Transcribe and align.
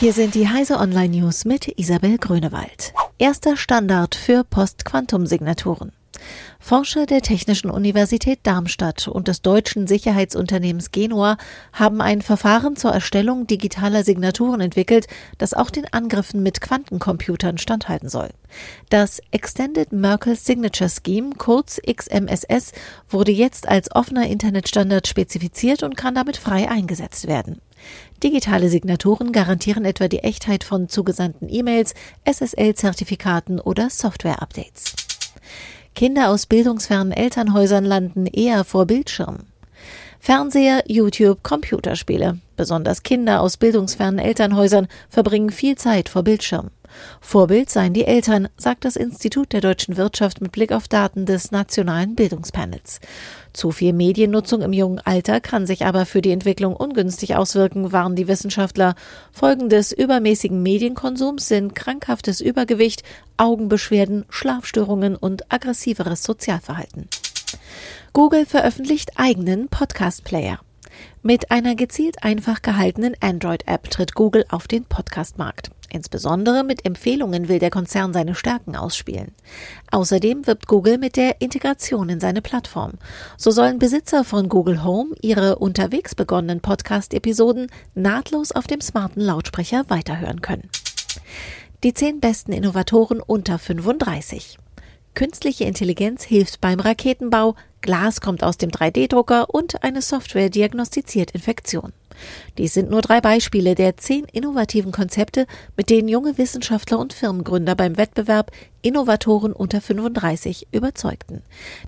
Hier 0.00 0.14
sind 0.14 0.34
die 0.34 0.48
Heise 0.48 0.78
Online 0.78 1.14
News 1.14 1.44
mit 1.44 1.78
Isabel 1.78 2.16
Grünewald. 2.16 2.94
Erster 3.18 3.58
Standard 3.58 4.14
für 4.14 4.44
Post-Quantum-Signaturen. 4.44 5.92
Forscher 6.58 7.04
der 7.04 7.20
Technischen 7.20 7.70
Universität 7.70 8.40
Darmstadt 8.44 9.08
und 9.08 9.28
des 9.28 9.42
deutschen 9.42 9.86
Sicherheitsunternehmens 9.86 10.90
Genua 10.90 11.36
haben 11.74 12.00
ein 12.00 12.22
Verfahren 12.22 12.76
zur 12.76 12.92
Erstellung 12.92 13.46
digitaler 13.46 14.02
Signaturen 14.02 14.62
entwickelt, 14.62 15.06
das 15.36 15.52
auch 15.52 15.68
den 15.68 15.84
Angriffen 15.92 16.42
mit 16.42 16.62
Quantencomputern 16.62 17.58
standhalten 17.58 18.08
soll. 18.08 18.30
Das 18.88 19.20
Extended 19.32 19.92
Merkle 19.92 20.34
Signature 20.34 20.88
Scheme, 20.88 21.32
kurz 21.36 21.78
XMSS, 21.78 22.72
wurde 23.10 23.32
jetzt 23.32 23.68
als 23.68 23.94
offener 23.94 24.26
Internetstandard 24.26 25.06
spezifiziert 25.06 25.82
und 25.82 25.98
kann 25.98 26.14
damit 26.14 26.38
frei 26.38 26.70
eingesetzt 26.70 27.26
werden. 27.26 27.60
Digitale 28.22 28.68
Signaturen 28.68 29.32
garantieren 29.32 29.84
etwa 29.84 30.08
die 30.08 30.20
Echtheit 30.20 30.64
von 30.64 30.88
zugesandten 30.88 31.48
E-Mails, 31.48 31.94
SSL-Zertifikaten 32.24 33.60
oder 33.60 33.88
Software-Updates. 33.90 34.94
Kinder 35.94 36.30
aus 36.30 36.46
bildungsfernen 36.46 37.12
Elternhäusern 37.12 37.84
landen 37.84 38.26
eher 38.26 38.64
vor 38.64 38.86
Bildschirmen. 38.86 39.46
Fernseher, 40.22 40.84
YouTube, 40.86 41.42
Computerspiele. 41.42 42.38
Besonders 42.54 43.02
Kinder 43.02 43.40
aus 43.40 43.56
bildungsfernen 43.56 44.18
Elternhäusern 44.18 44.86
verbringen 45.08 45.48
viel 45.48 45.76
Zeit 45.76 46.10
vor 46.10 46.22
Bildschirmen. 46.22 46.70
Vorbild 47.22 47.70
seien 47.70 47.94
die 47.94 48.04
Eltern, 48.04 48.48
sagt 48.58 48.84
das 48.84 48.96
Institut 48.96 49.54
der 49.54 49.62
deutschen 49.62 49.96
Wirtschaft 49.96 50.42
mit 50.42 50.52
Blick 50.52 50.72
auf 50.72 50.88
Daten 50.88 51.24
des 51.24 51.52
Nationalen 51.52 52.16
Bildungspanels. 52.16 53.00
Zu 53.54 53.70
viel 53.70 53.94
Mediennutzung 53.94 54.60
im 54.60 54.74
jungen 54.74 54.98
Alter 54.98 55.40
kann 55.40 55.66
sich 55.66 55.86
aber 55.86 56.04
für 56.04 56.20
die 56.20 56.32
Entwicklung 56.32 56.76
ungünstig 56.76 57.36
auswirken, 57.36 57.90
warnen 57.92 58.16
die 58.16 58.28
Wissenschaftler. 58.28 58.96
Folgen 59.32 59.70
des 59.70 59.90
übermäßigen 59.90 60.62
Medienkonsums 60.62 61.48
sind 61.48 61.74
krankhaftes 61.74 62.42
Übergewicht, 62.42 63.04
Augenbeschwerden, 63.38 64.26
Schlafstörungen 64.28 65.16
und 65.16 65.50
aggressiveres 65.50 66.22
Sozialverhalten. 66.24 67.08
Google 68.12 68.44
veröffentlicht 68.44 69.12
eigenen 69.14 69.68
Podcast-Player. 69.68 70.58
Mit 71.22 71.52
einer 71.52 71.76
gezielt 71.76 72.24
einfach 72.24 72.60
gehaltenen 72.60 73.14
Android-App 73.20 73.88
tritt 73.88 74.14
Google 74.14 74.44
auf 74.48 74.66
den 74.66 74.84
Podcast-Markt. 74.84 75.70
Insbesondere 75.90 76.64
mit 76.64 76.84
Empfehlungen 76.84 77.48
will 77.48 77.60
der 77.60 77.70
Konzern 77.70 78.12
seine 78.12 78.34
Stärken 78.34 78.74
ausspielen. 78.74 79.32
Außerdem 79.92 80.48
wirbt 80.48 80.66
Google 80.66 80.98
mit 80.98 81.16
der 81.16 81.40
Integration 81.40 82.08
in 82.08 82.18
seine 82.18 82.42
Plattform. 82.42 82.94
So 83.36 83.52
sollen 83.52 83.78
Besitzer 83.78 84.24
von 84.24 84.48
Google 84.48 84.82
Home 84.82 85.14
ihre 85.20 85.56
unterwegs 85.56 86.16
begonnenen 86.16 86.60
Podcast-Episoden 86.60 87.68
nahtlos 87.94 88.50
auf 88.50 88.66
dem 88.66 88.80
smarten 88.80 89.20
Lautsprecher 89.20 89.84
weiterhören 89.88 90.42
können. 90.42 90.68
Die 91.84 91.94
zehn 91.94 92.18
besten 92.18 92.52
Innovatoren 92.52 93.20
unter 93.20 93.60
35. 93.60 94.58
Künstliche 95.14 95.64
Intelligenz 95.64 96.24
hilft 96.24 96.60
beim 96.60 96.78
Raketenbau, 96.78 97.56
Glas 97.80 98.20
kommt 98.20 98.44
aus 98.44 98.58
dem 98.58 98.70
3D-Drucker 98.70 99.50
und 99.50 99.82
eine 99.82 100.02
Software 100.02 100.50
diagnostiziert 100.50 101.30
Infektion. 101.30 101.92
Dies 102.58 102.74
sind 102.74 102.90
nur 102.90 103.00
drei 103.00 103.20
Beispiele 103.20 103.74
der 103.74 103.96
zehn 103.96 104.24
innovativen 104.24 104.92
Konzepte, 104.92 105.46
mit 105.76 105.90
denen 105.90 106.08
junge 106.08 106.38
Wissenschaftler 106.38 106.98
und 106.98 107.12
Firmengründer 107.12 107.74
beim 107.74 107.96
Wettbewerb 107.96 108.50
Innovatoren 108.82 109.52
unter 109.52 109.80
35 109.80 110.68
überzeugten. 110.72 111.42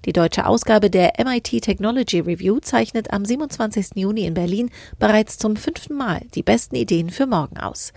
Die 0.04 0.12
deutsche 0.12 0.46
Ausgabe 0.46 0.90
der 0.90 1.12
MIT 1.24 1.62
Technology 1.62 2.20
Review 2.20 2.58
zeichnet 2.60 3.12
am 3.12 3.24
27. 3.24 3.92
Juni 3.94 4.26
in 4.26 4.34
Berlin 4.34 4.70
bereits 4.98 5.38
zum 5.38 5.56
fünften 5.56 5.94
Mal 5.94 6.20
die 6.34 6.42
besten 6.42 6.76
Ideen 6.76 7.08
für 7.10 7.26
morgen 7.26 7.56
aus. 7.58 7.92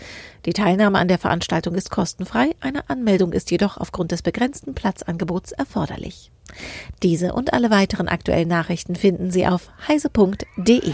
Die 0.45 0.53
Teilnahme 0.53 0.97
an 0.97 1.09
der 1.09 1.19
Veranstaltung 1.19 1.75
ist 1.75 1.91
kostenfrei, 1.91 2.51
eine 2.61 2.89
Anmeldung 2.89 3.33
ist 3.33 3.51
jedoch 3.51 3.77
aufgrund 3.77 4.11
des 4.11 4.21
begrenzten 4.21 4.75
Platzangebots 4.75 5.51
erforderlich. 5.51 6.31
Diese 7.03 7.33
und 7.33 7.53
alle 7.53 7.71
weiteren 7.71 8.07
aktuellen 8.07 8.47
Nachrichten 8.47 8.95
finden 8.95 9.31
Sie 9.31 9.45
auf 9.45 9.69
heise.de. 9.87 10.93